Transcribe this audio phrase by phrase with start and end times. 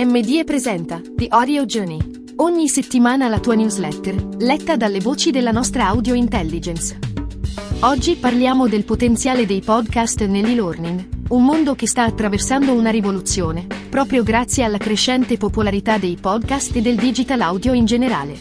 [0.00, 1.98] MDE presenta The Audio Journey.
[2.36, 6.96] Ogni settimana la tua newsletter, letta dalle voci della nostra audio intelligence.
[7.80, 14.22] Oggi parliamo del potenziale dei podcast nell'e-learning, un mondo che sta attraversando una rivoluzione, proprio
[14.22, 18.38] grazie alla crescente popolarità dei podcast e del digital audio in generale.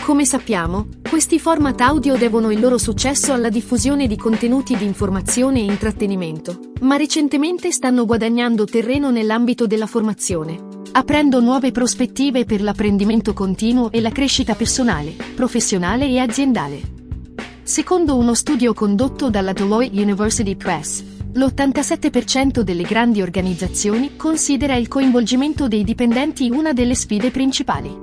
[0.00, 5.58] Come sappiamo, questi format audio devono il loro successo alla diffusione di contenuti di informazione
[5.58, 10.67] e intrattenimento, ma recentemente stanno guadagnando terreno nell'ambito della formazione,
[10.98, 16.80] aprendo nuove prospettive per l'apprendimento continuo e la crescita personale, professionale e aziendale.
[17.62, 21.04] Secondo uno studio condotto dalla Deloitte University Press,
[21.34, 27.96] l'87% delle grandi organizzazioni considera il coinvolgimento dei dipendenti una delle sfide principali.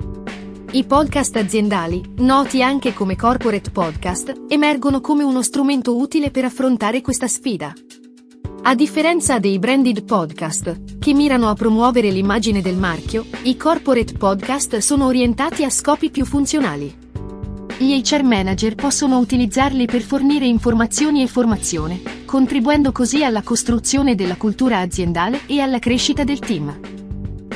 [0.70, 7.02] I podcast aziendali, noti anche come corporate podcast, emergono come uno strumento utile per affrontare
[7.02, 7.74] questa sfida.
[8.68, 14.78] A differenza dei branded podcast, che mirano a promuovere l'immagine del marchio, i corporate podcast
[14.78, 16.92] sono orientati a scopi più funzionali.
[17.78, 24.34] Gli HR manager possono utilizzarli per fornire informazioni e formazione, contribuendo così alla costruzione della
[24.34, 26.95] cultura aziendale e alla crescita del team.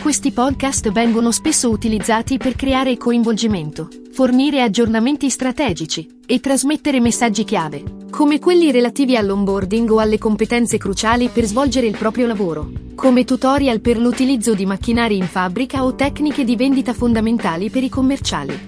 [0.00, 7.82] Questi podcast vengono spesso utilizzati per creare coinvolgimento, fornire aggiornamenti strategici e trasmettere messaggi chiave,
[8.08, 13.82] come quelli relativi all'onboarding o alle competenze cruciali per svolgere il proprio lavoro, come tutorial
[13.82, 18.58] per l'utilizzo di macchinari in fabbrica o tecniche di vendita fondamentali per i commerciali.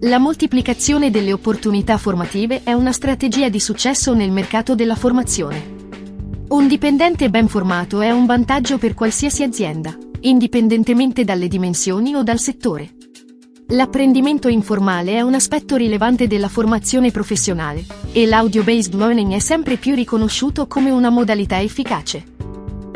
[0.00, 5.76] La moltiplicazione delle opportunità formative è una strategia di successo nel mercato della formazione.
[6.48, 12.38] Un dipendente ben formato è un vantaggio per qualsiasi azienda indipendentemente dalle dimensioni o dal
[12.38, 12.94] settore.
[13.68, 19.94] L'apprendimento informale è un aspetto rilevante della formazione professionale e l'audio-based learning è sempre più
[19.94, 22.24] riconosciuto come una modalità efficace.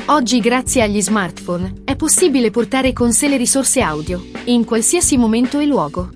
[0.07, 5.59] Oggi grazie agli smartphone è possibile portare con sé le risorse audio, in qualsiasi momento
[5.59, 6.11] e luogo.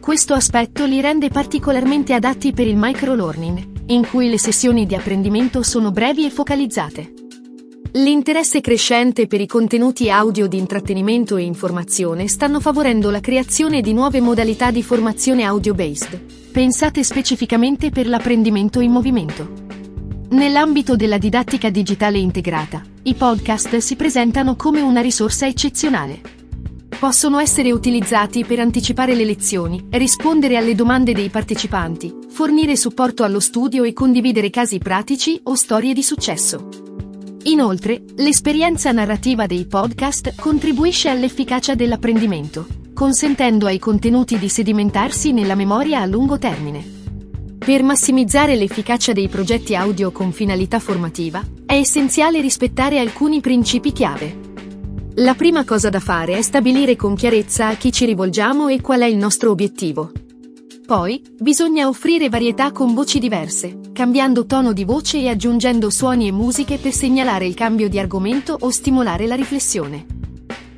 [0.00, 5.62] Questo aspetto li rende particolarmente adatti per il microlearning, in cui le sessioni di apprendimento
[5.62, 7.15] sono brevi e focalizzate.
[7.96, 13.94] L'interesse crescente per i contenuti audio di intrattenimento e informazione stanno favorendo la creazione di
[13.94, 19.50] nuove modalità di formazione audio-based, pensate specificamente per l'apprendimento in movimento.
[20.28, 26.20] Nell'ambito della didattica digitale integrata, i podcast si presentano come una risorsa eccezionale.
[26.98, 33.40] Possono essere utilizzati per anticipare le lezioni, rispondere alle domande dei partecipanti, fornire supporto allo
[33.40, 36.85] studio e condividere casi pratici o storie di successo.
[37.46, 46.00] Inoltre, l'esperienza narrativa dei podcast contribuisce all'efficacia dell'apprendimento, consentendo ai contenuti di sedimentarsi nella memoria
[46.00, 46.84] a lungo termine.
[47.56, 54.38] Per massimizzare l'efficacia dei progetti audio con finalità formativa, è essenziale rispettare alcuni principi chiave.
[55.18, 59.02] La prima cosa da fare è stabilire con chiarezza a chi ci rivolgiamo e qual
[59.02, 60.10] è il nostro obiettivo.
[60.86, 66.32] Poi, bisogna offrire varietà con voci diverse, cambiando tono di voce e aggiungendo suoni e
[66.32, 70.06] musiche per segnalare il cambio di argomento o stimolare la riflessione.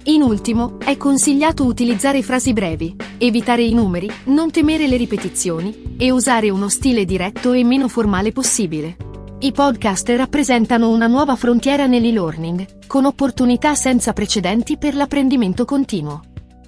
[0.04, 6.10] In ultimo, è consigliato utilizzare frasi brevi, evitare i numeri, non temere le ripetizioni e
[6.10, 8.96] usare uno stile diretto e meno formale possibile.
[9.40, 16.22] I podcast rappresentano una nuova frontiera nell'e-learning, con opportunità senza precedenti per l'apprendimento continuo.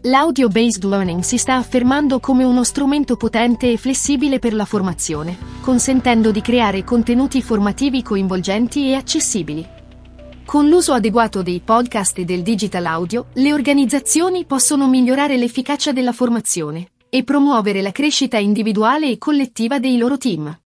[0.04, 6.30] L'audio-based learning si sta affermando come uno strumento potente e flessibile per la formazione, consentendo
[6.30, 9.68] di creare contenuti formativi coinvolgenti e accessibili.
[10.46, 16.12] Con l'uso adeguato dei podcast e del digital audio, le organizzazioni possono migliorare l'efficacia della
[16.12, 20.59] formazione e promuovere la crescita individuale e collettiva dei loro team.